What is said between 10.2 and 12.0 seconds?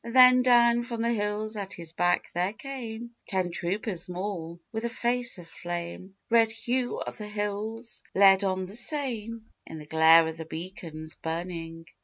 of the beacon's burning.